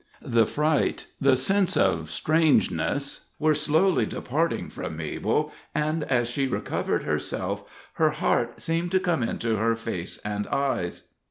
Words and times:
The 0.23 0.47
fright, 0.47 1.05
the 1.21 1.35
sense 1.35 1.77
of 1.77 2.09
strangeness, 2.09 3.27
were 3.37 3.53
slowly 3.53 4.07
departing 4.07 4.71
from 4.71 4.97
Mabel, 4.97 5.51
and 5.75 6.05
as 6.05 6.27
she 6.27 6.47
recovered 6.47 7.03
herself 7.03 7.63
her 7.93 8.09
heart 8.09 8.59
seemed 8.59 8.89
to 8.93 8.99
come 8.99 9.21
into 9.21 9.57
her 9.57 9.75
face 9.75 10.17
and 10.25 10.47
eyes. 10.47 11.09